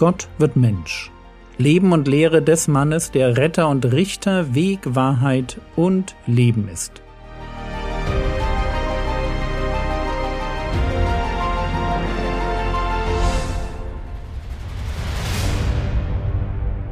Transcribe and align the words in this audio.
Gott 0.00 0.30
wird 0.38 0.56
Mensch. 0.56 1.10
Leben 1.58 1.92
und 1.92 2.08
Lehre 2.08 2.40
des 2.40 2.68
Mannes, 2.68 3.10
der 3.10 3.36
Retter 3.36 3.68
und 3.68 3.84
Richter, 3.84 4.54
Weg, 4.54 4.94
Wahrheit 4.94 5.60
und 5.76 6.16
Leben 6.26 6.68
ist. 6.68 7.02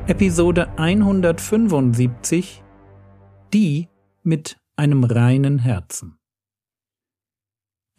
Episode 0.06 0.68
175 0.76 2.62
Die 3.54 3.88
mit 4.22 4.58
einem 4.76 5.04
reinen 5.04 5.58
Herzen. 5.58 6.17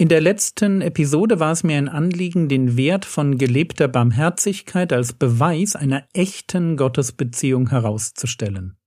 In 0.02 0.08
der 0.08 0.22
letzten 0.22 0.80
Episode 0.80 1.42
war 1.42 1.52
es 1.52 1.66
mir 1.66 1.78
ein 1.78 1.90
Anliegen, 1.90 2.48
den 2.48 2.78
Wert 2.78 3.04
von 3.04 3.38
gelebter 3.38 3.90
Barmherzigkeit 3.90 4.94
als 4.94 5.12
Beweis 5.12 5.76
einer 5.76 6.08
echten 6.14 6.78
Gottesbeziehung 6.78 7.70
herauszustellen. 7.70 8.78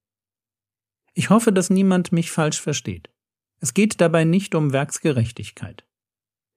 Ich 1.13 1.29
hoffe, 1.29 1.53
dass 1.53 1.69
niemand 1.69 2.13
mich 2.13 2.31
falsch 2.31 2.59
versteht. 2.59 3.11
Es 3.61 3.75
geht 3.75 4.01
dabei 4.01 4.25
nicht 4.25 4.55
um 4.55 4.73
Werksgerechtigkeit. 4.73 5.87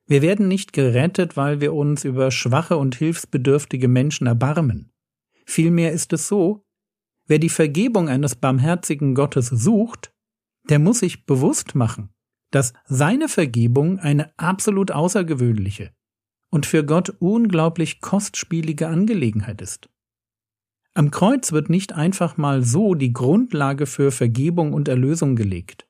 Wir 0.07 0.21
werden 0.21 0.47
nicht 0.47 0.71
gerettet, 0.71 1.35
weil 1.35 1.59
wir 1.59 1.73
uns 1.73 2.05
über 2.05 2.31
schwache 2.31 2.77
und 2.77 2.95
hilfsbedürftige 2.95 3.89
Menschen 3.89 4.25
erbarmen. 4.25 4.93
Vielmehr 5.45 5.91
ist 5.91 6.13
es 6.13 6.29
so, 6.29 6.63
wer 7.27 7.39
die 7.39 7.49
Vergebung 7.49 8.07
eines 8.07 8.37
barmherzigen 8.37 9.15
Gottes 9.15 9.47
sucht, 9.47 10.13
der 10.69 10.79
muss 10.79 10.99
sich 10.99 11.25
bewusst 11.25 11.75
machen, 11.75 12.14
dass 12.55 12.71
seine 12.85 13.27
Vergebung 13.27 13.99
eine 13.99 14.31
absolut 14.39 14.89
außergewöhnliche 14.89 15.91
und 16.49 16.65
für 16.65 16.85
Gott 16.85 17.09
unglaublich 17.19 17.99
kostspielige 17.99 18.87
Angelegenheit 18.87 19.61
ist. 19.61 19.89
Am 20.93 21.11
Kreuz 21.11 21.51
wird 21.51 21.69
nicht 21.69 21.91
einfach 21.91 22.37
mal 22.37 22.63
so 22.63 22.95
die 22.95 23.11
Grundlage 23.11 23.85
für 23.85 24.09
Vergebung 24.09 24.71
und 24.71 24.87
Erlösung 24.87 25.35
gelegt. 25.35 25.85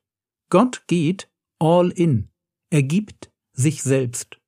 Gott 0.50 0.82
geht 0.88 1.30
all 1.60 1.90
in. 1.90 2.30
Er 2.70 2.82
gibt 2.82 3.30
sich 3.52 3.84
selbst. 3.84 4.40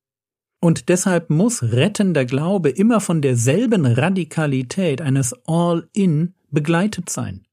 Und 0.59 0.89
deshalb 0.89 1.29
muss 1.29 1.63
rettender 1.63 2.25
Glaube 2.25 2.69
immer 2.69 2.99
von 2.99 3.21
derselben 3.21 3.85
Radikalität 3.85 4.99
eines 4.99 5.33
All-in 5.47 6.35
begleitet 6.49 7.09
sein. 7.09 7.47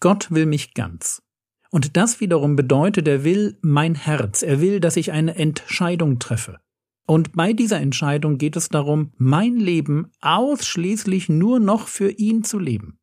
Gott 0.00 0.30
will 0.30 0.44
mich 0.44 0.74
ganz. 0.74 1.22
Und 1.70 1.96
das 1.96 2.20
wiederum 2.20 2.56
bedeutet, 2.56 3.08
er 3.08 3.24
will 3.24 3.58
mein 3.60 3.94
Herz, 3.94 4.42
er 4.42 4.60
will, 4.60 4.80
dass 4.80 4.96
ich 4.96 5.12
eine 5.12 5.34
Entscheidung 5.34 6.18
treffe. 6.18 6.58
Und 7.06 7.32
bei 7.34 7.52
dieser 7.52 7.80
Entscheidung 7.80 8.38
geht 8.38 8.56
es 8.56 8.68
darum, 8.68 9.12
mein 9.16 9.56
Leben 9.56 10.10
ausschließlich 10.20 11.28
nur 11.28 11.60
noch 11.60 11.86
für 11.86 12.10
ihn 12.10 12.42
zu 12.42 12.58
leben. 12.58 12.98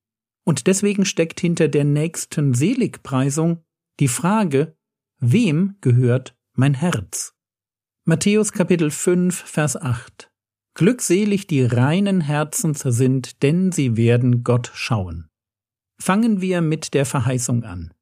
Und 0.45 0.67
deswegen 0.67 1.06
steckt 1.06 1.39
hinter 1.39 1.69
der 1.69 1.86
nächsten 1.86 2.53
Seligpreisung 2.53 3.64
die 4.00 4.09
Frage, 4.09 4.75
wem 5.19 5.75
gehört 5.80 6.36
mein 6.53 6.73
Herz? 6.73 7.34
Matthäus 8.03 8.52
Kapitel 8.52 8.91
5, 8.91 9.34
Vers 9.34 9.78
8. 9.78 10.30
Glückselig 10.73 11.47
die 11.47 11.64
reinen 11.64 12.19
Herzens 12.19 12.80
sind, 12.81 13.41
denn 13.44 13.72
sie 13.72 13.95
werden 13.95 14.44
Gott 14.44 14.72
schauen. 14.73 15.30
Fangen 15.97 16.41
wir 16.41 16.59
mit 16.61 16.94
der 16.94 17.06
Verheißung 17.06 17.64
an. 17.64 17.92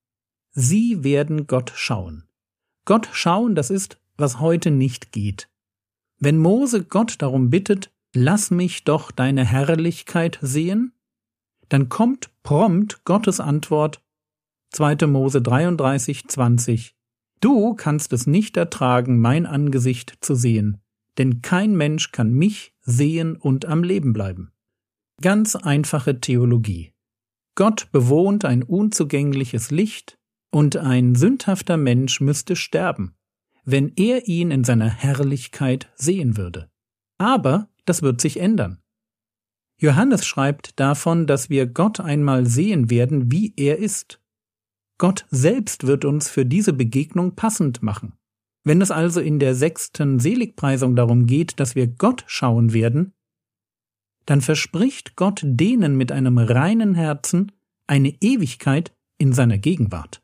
Sie 0.54 1.04
werden 1.04 1.48
Gott 1.48 1.72
schauen. 1.76 2.28
Gott 2.86 3.10
schauen, 3.14 3.56
das 3.56 3.70
ist, 3.70 4.00
was 4.18 4.40
heute 4.40 4.72
nicht 4.72 5.12
geht. 5.12 5.50
Wenn 6.20 6.38
Mose 6.38 6.84
Gott 6.84 7.22
darum 7.22 7.50
bittet, 7.50 7.92
lass 8.14 8.52
mich 8.52 8.84
doch 8.84 9.12
deine 9.12 9.46
Herrlichkeit 9.46 10.40
sehen, 10.42 10.94
dann 11.70 11.88
kommt 11.88 12.30
prompt 12.44 13.06
Gottes 13.06 13.40
Antwort 13.40 14.04
2. 14.72 15.08
Mose 15.08 15.42
33, 15.42 16.28
20. 16.28 16.96
Du 17.40 17.74
kannst 17.74 18.14
es 18.14 18.28
nicht 18.28 18.58
ertragen, 18.58 19.20
mein 19.20 19.46
Angesicht 19.46 20.18
zu 20.22 20.36
sehen, 20.36 20.82
denn 21.18 21.42
kein 21.42 21.76
Mensch 21.76 22.12
kann 22.12 22.34
mich 22.34 22.74
sehen 22.82 23.36
und 23.36 23.66
am 23.66 23.84
Leben 23.84 24.14
bleiben. 24.14 24.52
Ganz 25.22 25.56
einfache 25.56 26.20
Theologie. 26.20 26.94
Gott 27.56 27.92
bewohnt 27.92 28.46
ein 28.46 28.64
unzugängliches 28.64 29.72
Licht, 29.72 30.18
und 30.52 30.78
ein 30.78 31.16
sündhafter 31.16 31.78
Mensch 31.78 32.22
müsste 32.22 32.56
sterben, 32.56 33.16
wenn 33.66 33.92
er 33.96 34.28
ihn 34.28 34.52
in 34.52 34.64
seiner 34.64 34.90
Herrlichkeit 34.90 35.90
sehen 35.96 36.38
würde. 36.38 36.70
Aber 37.18 37.70
das 37.86 38.02
wird 38.02 38.22
sich 38.22 38.40
ändern. 38.40 38.80
Johannes 39.78 40.26
schreibt 40.26 40.80
davon, 40.80 41.26
dass 41.26 41.50
wir 41.50 41.66
Gott 41.66 42.00
einmal 42.00 42.46
sehen 42.46 42.92
werden, 42.92 43.32
wie 43.32 43.54
er 43.58 43.80
ist. 43.80 44.22
Gott 45.00 45.26
selbst 45.32 45.88
wird 45.88 46.06
uns 46.06 46.30
für 46.30 46.46
diese 46.46 46.74
Begegnung 46.74 47.36
passend 47.36 47.82
machen. 47.82 48.14
Wenn 48.64 48.82
es 48.82 48.92
also 48.92 49.20
in 49.20 49.40
der 49.40 49.56
sechsten 49.56 50.20
Seligpreisung 50.20 50.96
darum 50.96 51.26
geht, 51.26 51.60
dass 51.60 51.74
wir 51.74 51.88
Gott 51.88 52.24
schauen 52.28 52.74
werden, 52.74 53.14
dann 54.28 54.42
verspricht 54.42 55.16
Gott 55.16 55.42
denen 55.44 55.98
mit 55.98 56.12
einem 56.12 56.38
reinen 56.38 56.94
Herzen 56.94 57.52
eine 57.88 58.10
Ewigkeit 58.22 58.94
in 59.18 59.34
seiner 59.34 59.58
Gegenwart. 59.58 60.21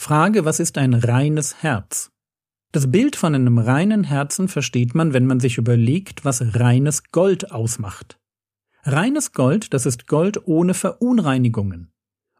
Frage, 0.00 0.44
was 0.44 0.60
ist 0.60 0.78
ein 0.78 0.94
reines 0.94 1.60
Herz? 1.60 2.12
Das 2.70 2.88
Bild 2.88 3.16
von 3.16 3.34
einem 3.34 3.58
reinen 3.58 4.04
Herzen 4.04 4.46
versteht 4.46 4.94
man, 4.94 5.12
wenn 5.12 5.26
man 5.26 5.40
sich 5.40 5.58
überlegt, 5.58 6.24
was 6.24 6.54
reines 6.54 7.10
Gold 7.10 7.50
ausmacht. 7.50 8.16
Reines 8.84 9.32
Gold, 9.32 9.74
das 9.74 9.86
ist 9.86 10.06
Gold 10.06 10.46
ohne 10.46 10.74
Verunreinigungen. 10.74 11.90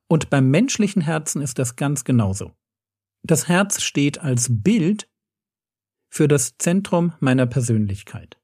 Und 0.07 0.31
beim 0.31 0.53
menschlichen 0.53 1.03
Herzen 1.03 1.43
ist 1.43 1.59
das 1.59 1.75
ganz 1.75 2.05
genauso. 2.05 2.53
Das 3.25 3.49
Herz 3.49 3.83
steht 3.83 4.21
als 4.21 4.47
Bild 4.49 5.11
für 6.09 6.29
das 6.29 6.59
Zentrum 6.59 7.13
meiner 7.19 7.47
Persönlichkeit. 7.47 8.39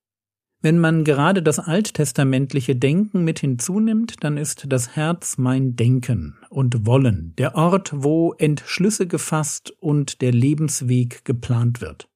Wenn 0.61 0.81
man 0.81 1.05
gerade 1.05 1.41
das 1.41 1.61
alttestamentliche 1.61 2.75
Denken 2.75 3.23
mit 3.23 3.39
hinzunimmt, 3.39 4.25
dann 4.25 4.37
ist 4.37 4.67
das 4.69 4.97
Herz 4.97 5.39
mein 5.39 5.77
Denken 5.77 6.37
und 6.55 6.87
Wollen, 6.87 7.35
der 7.37 7.57
Ort, 7.57 7.91
wo 7.93 8.33
Entschlüsse 8.35 9.09
gefasst 9.09 9.73
und 9.81 10.23
der 10.23 10.33
Lebensweg 10.33 11.25
geplant 11.25 11.81
wird. 11.81 12.09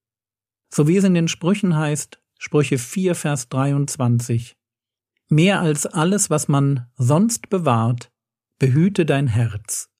So 0.72 0.86
wie 0.86 0.96
es 0.96 1.04
in 1.04 1.14
den 1.14 1.28
Sprüchen 1.28 1.76
heißt, 1.76 2.20
Sprüche 2.38 2.78
4, 2.78 3.16
Vers 3.16 3.48
23, 3.48 4.56
Mehr 5.28 5.60
als 5.60 5.86
alles, 5.86 6.30
was 6.30 6.46
man 6.46 6.86
sonst 6.96 7.50
bewahrt, 7.50 8.12
behüte 8.58 9.04
dein 9.04 9.26
Herz, 9.26 9.90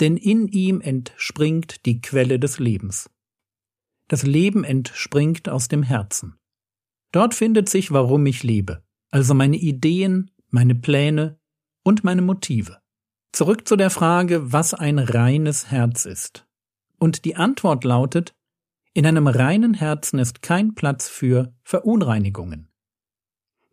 denn 0.00 0.16
in 0.16 0.48
ihm 0.48 0.80
entspringt 0.80 1.86
die 1.86 2.00
Quelle 2.00 2.38
des 2.38 2.58
Lebens. 2.58 3.08
Das 4.08 4.24
Leben 4.24 4.64
entspringt 4.64 5.48
aus 5.48 5.68
dem 5.68 5.82
Herzen. 5.82 6.36
Dort 7.12 7.32
findet 7.32 7.68
sich, 7.68 7.92
warum 7.92 8.26
ich 8.26 8.42
lebe, 8.42 8.82
also 9.10 9.34
meine 9.34 9.56
Ideen, 9.56 10.32
meine 10.50 10.74
Pläne 10.74 11.38
und 11.84 12.02
meine 12.02 12.22
Motive. 12.22 12.83
Zurück 13.34 13.66
zu 13.66 13.74
der 13.74 13.90
Frage, 13.90 14.52
was 14.52 14.74
ein 14.74 15.00
reines 15.00 15.72
Herz 15.72 16.04
ist. 16.04 16.46
Und 17.00 17.24
die 17.24 17.34
Antwort 17.34 17.82
lautet, 17.82 18.32
in 18.92 19.06
einem 19.06 19.26
reinen 19.26 19.74
Herzen 19.74 20.20
ist 20.20 20.40
kein 20.40 20.76
Platz 20.76 21.08
für 21.08 21.52
Verunreinigungen. 21.64 22.70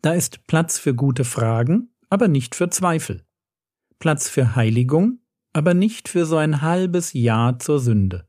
Da 0.02 0.14
ist 0.14 0.48
Platz 0.48 0.80
für 0.80 0.96
gute 0.96 1.26
Fragen, 1.26 1.94
aber 2.10 2.28
nicht 2.28 2.56
für 2.56 2.72
Zweifel. 2.72 3.24
Platz 4.00 4.28
für 4.28 4.56
Heiligung, 4.56 5.20
aber 5.54 5.76
nicht 5.76 6.10
für 6.10 6.26
so 6.26 6.38
ein 6.38 6.64
halbes 6.64 7.14
Ja 7.14 7.60
zur 7.60 7.80
Sünde. 7.80 8.28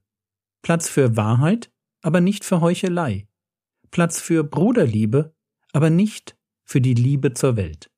Platz 0.61 0.91
für 0.91 1.17
Wahrheit, 1.17 1.73
aber 2.03 2.21
nicht 2.21 2.45
für 2.45 2.61
Heuchelei. 2.61 3.27
Platz 3.91 4.21
für 4.21 4.45
Bruderliebe, 4.45 5.35
aber 5.73 5.89
nicht 5.89 6.37
für 6.63 6.83
die 6.83 6.93
Liebe 6.93 7.33
zur 7.33 7.57
Welt. 7.57 7.92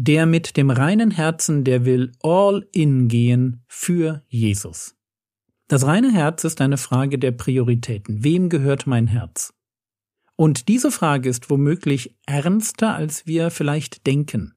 Der 0.00 0.26
mit 0.26 0.56
dem 0.56 0.70
reinen 0.70 1.10
Herzen, 1.10 1.64
der 1.64 1.84
will 1.84 2.12
all 2.22 2.68
in 2.70 3.08
gehen 3.08 3.64
für 3.66 4.22
Jesus. 4.28 4.94
Das 5.66 5.86
reine 5.86 6.12
Herz 6.12 6.44
ist 6.44 6.60
eine 6.60 6.76
Frage 6.76 7.18
der 7.18 7.32
Prioritäten. 7.32 8.22
Wem 8.22 8.48
gehört 8.48 8.86
mein 8.86 9.08
Herz? 9.08 9.52
Und 10.36 10.68
diese 10.68 10.92
Frage 10.92 11.28
ist 11.28 11.50
womöglich 11.50 12.16
ernster, 12.26 12.94
als 12.94 13.26
wir 13.26 13.50
vielleicht 13.50 14.06
denken. 14.06 14.54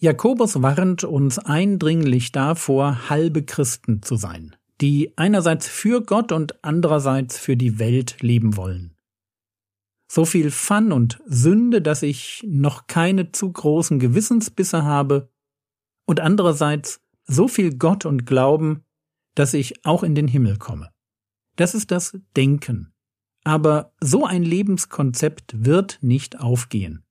Jakobus 0.00 0.62
warnt 0.62 1.04
uns 1.04 1.38
eindringlich 1.38 2.32
davor, 2.32 3.08
halbe 3.08 3.44
Christen 3.44 4.02
zu 4.02 4.16
sein, 4.16 4.56
die 4.80 5.16
einerseits 5.16 5.68
für 5.68 6.02
Gott 6.02 6.32
und 6.32 6.64
andererseits 6.64 7.38
für 7.38 7.56
die 7.56 7.78
Welt 7.78 8.16
leben 8.20 8.56
wollen 8.56 8.96
so 10.12 10.26
viel 10.26 10.50
Fun 10.50 10.92
und 10.92 11.22
Sünde, 11.24 11.80
dass 11.80 12.02
ich 12.02 12.44
noch 12.46 12.86
keine 12.86 13.32
zu 13.32 13.50
großen 13.50 13.98
Gewissensbisse 13.98 14.84
habe, 14.84 15.30
und 16.04 16.20
andererseits 16.20 17.00
so 17.24 17.48
viel 17.48 17.78
Gott 17.78 18.04
und 18.04 18.26
Glauben, 18.26 18.84
dass 19.34 19.54
ich 19.54 19.86
auch 19.86 20.02
in 20.02 20.14
den 20.14 20.28
Himmel 20.28 20.58
komme. 20.58 20.90
Das 21.56 21.74
ist 21.74 21.90
das 21.90 22.18
Denken. 22.36 22.92
Aber 23.44 23.94
so 24.02 24.26
ein 24.26 24.42
Lebenskonzept 24.42 25.64
wird 25.64 25.98
nicht 26.02 26.40
aufgehen. 26.40 27.06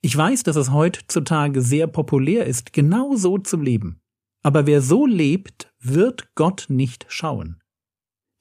Ich 0.00 0.16
weiß, 0.16 0.42
dass 0.42 0.56
es 0.56 0.70
heutzutage 0.70 1.60
sehr 1.60 1.86
populär 1.86 2.46
ist, 2.46 2.72
genau 2.72 3.14
so 3.14 3.36
zu 3.36 3.58
leben. 3.58 4.00
Aber 4.42 4.66
wer 4.66 4.80
so 4.80 5.04
lebt, 5.04 5.70
wird 5.80 6.34
Gott 6.34 6.64
nicht 6.68 7.04
schauen. 7.08 7.61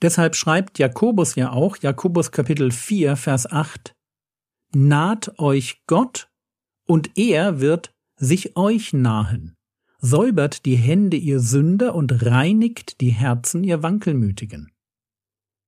Deshalb 0.02 0.36
schreibt 0.36 0.80
Jakobus 0.80 1.36
ja 1.36 1.52
auch, 1.52 1.78
Jakobus 1.78 2.32
Kapitel 2.32 2.72
4, 2.72 3.16
Vers 3.16 3.52
8, 3.52 3.94
Naht 4.74 5.38
euch 5.40 5.84
Gott, 5.86 6.30
und 6.88 7.18
er 7.18 7.60
wird 7.60 7.94
sich 8.16 8.56
euch 8.56 8.94
nahen. 8.94 9.56
Säubert 10.00 10.66
die 10.66 10.76
Hände 10.76 11.18
ihr 11.18 11.40
Sünder 11.40 11.94
und 11.94 12.26
reinigt 12.26 13.02
die 13.02 13.12
Herzen 13.12 13.64
ihr 13.64 13.84
Wankelmütigen. 13.84 14.72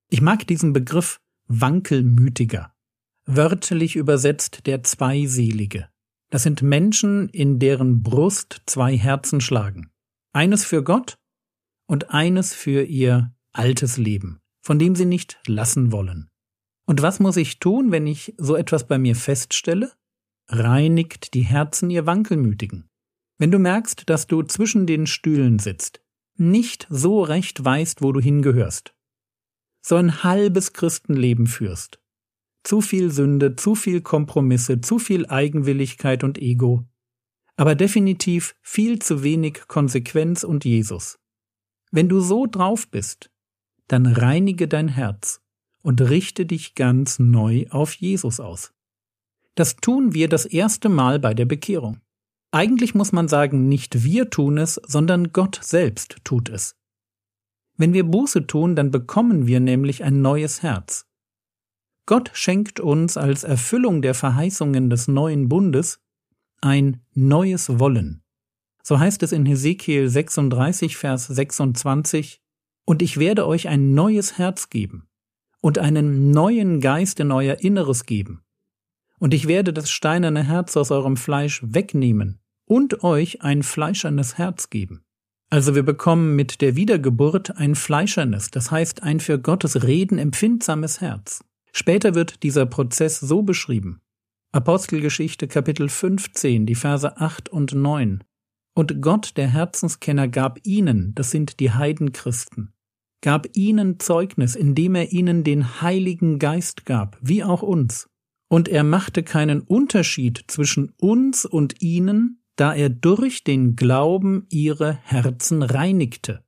Ich 0.09 0.21
mag 0.21 0.47
diesen 0.47 0.74
Begriff 0.74 1.19
Wankelmütiger. 1.47 2.74
Wörtlich 3.25 3.95
übersetzt 3.95 4.65
der 4.65 4.83
Zweiselige. 4.83 5.89
Das 6.30 6.44
sind 6.44 6.62
Menschen, 6.63 7.30
in 7.30 7.59
deren 7.59 8.01
Brust 8.01 8.63
zwei 8.65 8.97
Herzen 8.97 9.39
schlagen. 9.39 9.91
Eines 10.33 10.65
für 10.65 10.83
Gott 10.83 11.19
und 11.85 12.09
eines 12.09 12.56
für 12.56 12.83
ihr 12.83 13.32
altes 13.54 13.98
Leben, 13.98 14.42
von 14.62 14.80
dem 14.80 14.96
sie 14.96 15.06
nicht 15.06 15.40
lassen 15.48 15.92
wollen. 15.92 16.30
Und 16.86 17.02
was 17.02 17.20
muss 17.20 17.38
ich 17.38 17.60
tun, 17.60 17.92
wenn 17.92 18.08
ich 18.08 18.34
so 18.38 18.56
etwas 18.56 18.88
bei 18.88 18.98
mir 18.98 19.16
feststelle? 19.16 19.92
Reinigt 20.50 21.34
die 21.34 21.44
Herzen 21.44 21.90
ihr 21.90 22.06
Wankelmütigen. 22.06 22.90
Wenn 23.38 23.52
du 23.52 23.60
merkst, 23.60 24.10
dass 24.10 24.28
du 24.28 24.44
zwischen 24.44 24.86
den 24.86 25.08
Stühlen 25.08 25.60
sitzt, 25.60 26.02
nicht 26.36 26.88
so 26.90 27.22
recht 27.22 27.64
weißt, 27.64 28.02
wo 28.02 28.12
du 28.12 28.20
hingehörst, 28.20 28.94
so 29.82 29.96
ein 29.96 30.24
halbes 30.24 30.74
Christenleben 30.74 31.48
führst, 31.48 32.00
zu 32.64 32.82
viel 32.82 33.12
Sünde, 33.12 33.56
zu 33.56 33.76
viel 33.76 34.02
Kompromisse, 34.02 34.82
zu 34.82 35.00
viel 35.00 35.28
Eigenwilligkeit 35.28 36.24
und 36.24 36.38
Ego, 36.38 36.86
aber 37.56 37.76
definitiv 37.76 38.56
viel 38.62 39.00
zu 39.00 39.24
wenig 39.24 39.68
Konsequenz 39.68 40.44
und 40.44 40.66
Jesus. 40.66 41.20
Wenn 41.92 42.10
du 42.10 42.20
so 42.20 42.48
drauf 42.48 42.90
bist, 42.90 43.30
dann 43.88 44.06
reinige 44.06 44.68
dein 44.68 44.88
Herz 44.88 45.41
und 45.81 46.01
richte 46.01 46.45
dich 46.45 46.75
ganz 46.75 47.19
neu 47.19 47.65
auf 47.69 47.94
Jesus 47.94 48.39
aus. 48.39 48.74
Das 49.56 49.75
tun 49.75 50.13
wir 50.13 50.30
das 50.30 50.45
erste 50.45 50.89
Mal 50.89 51.19
bei 51.19 51.33
der 51.33 51.45
Bekehrung. 51.45 52.00
Eigentlich 52.51 52.95
muss 52.95 53.12
man 53.12 53.27
sagen, 53.27 53.68
nicht 53.68 54.03
wir 54.03 54.30
tun 54.30 54.57
es, 54.57 54.75
sondern 54.85 55.31
Gott 55.31 55.59
selbst 55.62 56.18
tut 56.24 56.50
es. 56.50 56.75
Wenn 57.77 57.94
wir 57.94 58.03
Buße 58.03 58.45
tun, 58.45 58.75
dann 58.75 58.91
bekommen 58.91 59.47
wir 59.47 59.59
nämlich 59.59 60.03
ein 60.03 60.21
neues 60.21 60.62
Herz. 60.62 61.07
Gott 62.06 62.31
schenkt 62.33 62.80
uns 62.80 63.18
als 63.18 63.44
Erfüllung 63.44 64.01
der 64.01 64.13
Verheißungen 64.13 64.89
des 64.89 65.07
neuen 65.07 65.50
Bundes 65.50 66.00
ein 66.62 67.01
neues 67.13 67.80
Wollen. 67.80 68.24
So 68.83 69.00
heißt 69.00 69.24
es 69.24 69.31
in 69.31 69.45
Hesekiel 69.45 70.09
36, 70.09 70.97
Vers 70.97 71.27
26, 71.27 72.41
Und 72.85 73.01
ich 73.01 73.18
werde 73.18 73.47
euch 73.47 73.68
ein 73.68 73.94
neues 73.94 74.38
Herz 74.38 74.69
geben 74.69 75.07
und 75.62 75.80
einen 75.80 76.31
neuen 76.31 76.81
Geist 76.81 77.19
in 77.19 77.31
euer 77.31 77.59
Inneres 77.59 78.06
geben. 78.06 78.41
Und 79.19 79.33
ich 79.33 79.47
werde 79.47 79.71
das 79.71 79.89
steinerne 79.89 80.44
Herz 80.44 80.75
aus 80.75 80.91
eurem 80.91 81.15
Fleisch 81.15 81.62
wegnehmen 81.63 82.39
und 82.65 83.03
euch 83.03 83.41
ein 83.41 83.63
fleischernes 83.63 84.38
Herz 84.38 84.69
geben. 84.69 85.06
Also 85.50 85.75
wir 85.75 85.83
bekommen 85.83 86.35
mit 86.35 86.62
der 86.62 86.75
Wiedergeburt 86.75 87.56
ein 87.57 87.75
fleischernes, 87.75 88.50
das 88.50 88.71
heißt 88.71 89.03
ein 89.03 89.19
für 89.19 89.39
Gottes 89.39 89.83
Reden 89.83 90.18
empfindsames 90.18 91.00
Herz. 91.00 91.44
Später 91.71 92.15
wird 92.15 92.44
dieser 92.44 92.65
Prozess 92.65 93.19
so 93.19 93.44
beschrieben. 93.44 94.01
Apostelgeschichte 94.51 95.47
Kapitel 95.47 95.89
15, 95.89 96.65
die 96.65 96.75
Verse 96.75 97.18
8 97.18 97.50
und 97.50 97.74
9. 97.74 98.24
Und 98.75 99.02
Gott, 99.02 99.38
der 99.38 99.48
Herzenskenner, 99.48 100.28
gab 100.28 100.60
ihnen, 100.66 101.14
das 101.16 101.31
sind 101.31 101.60
die 101.60 101.72
Heidenchristen, 101.72 102.74
gab 103.22 103.48
ihnen 103.56 104.00
Zeugnis, 104.00 104.56
indem 104.56 104.96
er 104.96 105.12
ihnen 105.12 105.44
den 105.44 105.81
Heiligen 105.81 106.40
Geist 106.40 106.86
gab, 106.86 107.18
wie 107.22 107.44
auch 107.44 107.62
uns. 107.62 108.10
Und 108.50 108.68
er 108.68 108.84
machte 108.84 109.24
keinen 109.24 109.62
Unterschied 109.62 110.44
zwischen 110.48 110.92
uns 111.00 111.46
und 111.46 111.81
ihnen, 111.81 112.44
da 112.56 112.74
er 112.74 112.90
durch 112.90 113.44
den 113.44 113.75
Glauben 113.75 114.46
ihre 114.50 114.94
Herzen 114.94 115.64
reinigte. 115.64 116.44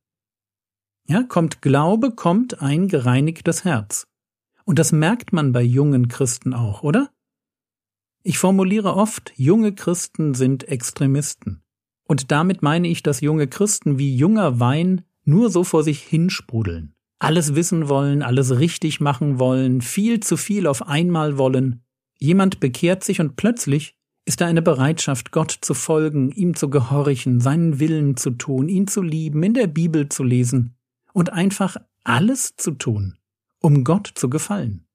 Ja, 1.08 1.22
kommt 1.22 1.62
Glaube, 1.62 2.12
kommt 2.12 2.60
ein 2.60 2.88
gereinigtes 2.88 3.64
Herz. 3.64 4.08
Und 4.64 4.80
das 4.80 4.90
merkt 4.90 5.32
man 5.32 5.52
bei 5.52 5.62
jungen 5.62 6.08
Christen 6.08 6.54
auch, 6.54 6.82
oder? 6.82 7.10
Ich 8.24 8.38
formuliere 8.38 8.94
oft, 8.94 9.32
junge 9.36 9.72
Christen 9.72 10.34
sind 10.34 10.66
Extremisten. 10.66 11.62
Und 12.06 12.30
damit 12.30 12.62
meine 12.62 12.88
ich, 12.88 13.02
dass 13.02 13.20
junge 13.20 13.48
Christen 13.48 13.98
wie 13.98 14.16
junger 14.16 14.60
Wein 14.60 15.02
nur 15.24 15.50
so 15.50 15.64
vor 15.64 15.82
sich 15.82 16.02
hinsprudeln. 16.02 16.94
Alles 17.18 17.54
wissen 17.54 17.88
wollen, 17.88 18.22
alles 18.22 18.58
richtig 18.58 19.00
machen 19.00 19.38
wollen, 19.38 19.80
viel 19.80 20.20
zu 20.20 20.36
viel 20.36 20.66
auf 20.66 20.86
einmal 20.86 21.38
wollen. 21.38 21.82
Jemand 22.18 22.60
bekehrt 22.60 23.02
sich 23.04 23.20
und 23.20 23.36
plötzlich 23.36 23.96
ist 24.24 24.40
da 24.40 24.46
eine 24.46 24.62
Bereitschaft, 24.62 25.32
Gott 25.32 25.56
zu 25.60 25.74
folgen, 25.74 26.30
ihm 26.30 26.54
zu 26.54 26.68
gehorchen, 26.68 27.40
seinen 27.40 27.80
Willen 27.80 28.16
zu 28.16 28.30
tun, 28.30 28.68
ihn 28.68 28.86
zu 28.86 29.02
lieben, 29.02 29.42
in 29.42 29.54
der 29.54 29.66
Bibel 29.66 30.08
zu 30.08 30.24
lesen 30.24 30.74
und 31.12 31.32
einfach 31.32 31.76
alles 32.04 32.56
zu 32.56 32.72
tun 32.72 33.16
um 33.66 33.82
Gott 33.82 34.10
zu 34.14 34.30
gefallen. 34.30 34.86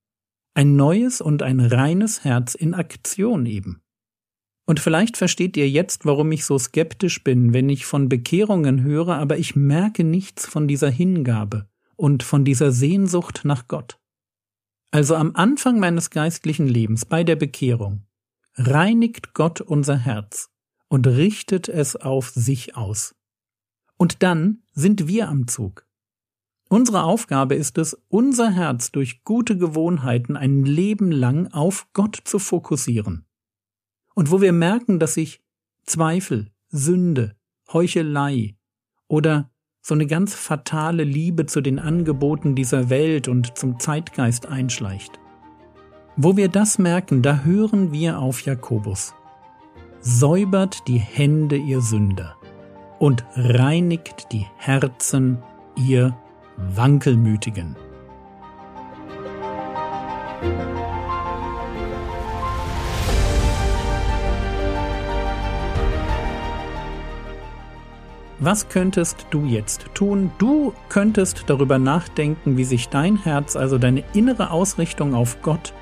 Ein 0.54 0.78
neues 0.78 1.19
und 1.19 1.44
ein 1.44 1.60
reines 1.60 2.24
Herz 2.24 2.56
in 2.56 2.74
Aktion 2.74 3.46
eben. 3.46 3.81
Und 4.71 4.79
vielleicht 4.79 5.18
versteht 5.18 5.57
ihr 5.57 5.69
jetzt, 5.69 6.06
warum 6.06 6.31
ich 6.31 6.45
so 6.45 6.57
skeptisch 6.57 7.25
bin, 7.25 7.51
wenn 7.51 7.68
ich 7.68 7.85
von 7.85 8.07
Bekehrungen 8.07 8.83
höre, 8.83 9.18
aber 9.18 9.38
ich 9.38 9.53
merke 9.53 10.06
nichts 10.06 10.45
von 10.45 10.65
dieser 10.65 10.89
Hingabe 10.89 11.68
und 11.97 12.23
von 12.23 12.45
dieser 12.45 12.71
Sehnsucht 12.71 13.41
nach 13.44 13.68
Gott. 13.68 14.00
Also 14.89 15.18
am 15.18 15.35
Anfang 15.35 15.77
meines 15.81 16.09
geistlichen 16.09 16.69
Lebens, 16.69 17.03
bei 17.03 17.25
der 17.25 17.35
Bekehrung, 17.35 18.06
reinigt 18.56 19.33
Gott 19.33 19.59
unser 19.59 19.97
Herz 19.97 20.50
und 20.88 21.06
richtet 21.06 21.67
es 21.67 21.97
auf 21.97 22.29
sich 22.29 22.77
aus. 22.77 23.13
Und 23.97 24.24
dann 24.24 24.63
sind 24.71 25.06
wir 25.06 25.27
am 25.27 25.50
Zug. 25.50 25.85
Unsere 26.69 27.03
Aufgabe 27.03 27.56
ist 27.56 27.77
es, 27.77 28.01
unser 28.07 28.50
Herz 28.50 28.94
durch 28.94 29.25
gute 29.25 29.57
Gewohnheiten 29.57 30.38
ein 30.38 30.63
Leben 30.63 31.12
lang 31.12 31.51
auf 31.51 31.91
Gott 31.91 32.22
zu 32.24 32.39
fokussieren. 32.39 33.25
Und 34.13 34.32
wo 34.32 34.41
wir 34.41 34.51
merken, 34.51 35.00
dass 35.00 35.15
sich 35.15 35.41
Zweifel, 35.86 36.51
Sünde, 36.70 37.36
Heuchelei 37.72 38.56
oder 39.08 39.50
so 39.82 39.96
eine 39.96 40.06
ganz 40.06 40.36
fatale 40.36 41.03
Liebe 41.03 41.46
zu 41.48 41.62
den 41.62 41.80
Angeboten 41.80 42.56
dieser 42.56 42.89
Welt 42.89 43.27
und 43.27 43.58
zum 43.58 43.80
Zeitgeist 43.80 44.46
einschleicht. 44.46 45.20
Wo 46.18 46.38
wir 46.38 46.50
das 46.50 46.77
merken, 46.77 47.22
da 47.22 47.41
hören 47.44 47.91
wir 47.91 48.20
auf 48.20 48.41
Jakobus. 48.41 49.13
Säubert 50.01 50.88
die 50.88 51.00
Hände 51.00 51.58
ihr 51.58 51.82
Sünder 51.82 52.36
und 53.00 53.25
reinigt 53.36 54.32
die 54.32 54.46
Herzen 54.58 55.39
ihr 55.75 56.15
Wankelmütigen. 56.58 57.75
Was 68.43 68.69
könntest 68.69 69.27
du 69.29 69.45
jetzt 69.45 69.86
tun? 69.93 70.31
Du 70.39 70.74
könntest 70.89 71.43
darüber 71.45 71.77
nachdenken, 71.77 72.57
wie 72.57 72.63
sich 72.63 72.89
dein 72.89 73.15
Herz, 73.15 73.55
also 73.55 73.77
deine 73.77 74.03
innere 74.13 74.50
Ausrichtung 74.50 75.13
auf 75.13 75.43
Gott, 75.43 75.75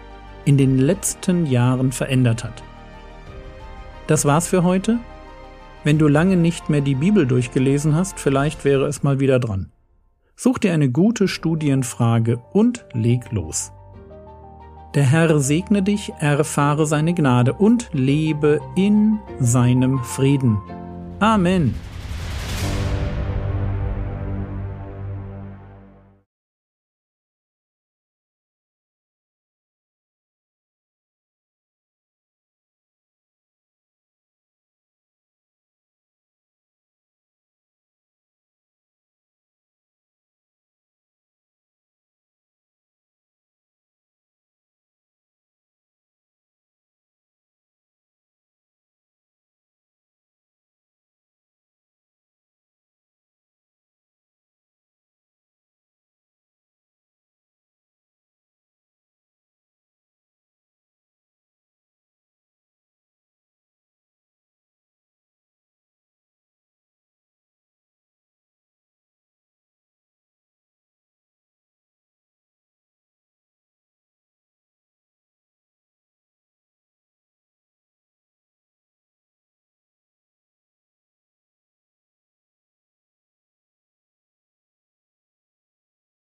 in 0.44 0.58
den 0.58 0.78
letzten 0.78 1.46
Jahren 1.46 1.94
verändert 1.94 2.44
hat. 2.44 2.62
Das 4.08 4.26
war's 4.26 4.50
für 4.50 4.66
heute. 4.66 5.00
Wenn 5.86 5.98
du 5.98 6.10
lange 6.10 6.36
nicht 6.36 6.70
mehr 6.70 6.82
die 6.82 6.96
Bibel 6.96 7.26
durchgelesen 7.26 7.96
hast, 7.96 8.20
vielleicht 8.20 8.66
wäre 8.66 8.88
es 8.88 9.04
mal 9.04 9.22
wieder 9.22 9.40
dran. 9.40 9.72
Such 10.36 10.58
dir 10.58 10.74
eine 10.74 10.90
gute 10.90 11.30
Studienfrage 11.30 12.42
und 12.52 12.86
leg 12.92 13.32
los. 13.32 13.72
Der 14.96 15.04
Herr 15.04 15.40
segne 15.40 15.82
dich, 15.82 16.12
erfahre 16.20 16.86
seine 16.86 17.14
Gnade 17.14 17.54
und 17.54 17.90
lebe 17.94 18.60
in 18.76 19.20
seinem 19.40 20.04
Frieden. 20.04 20.58
Amen. 21.22 21.74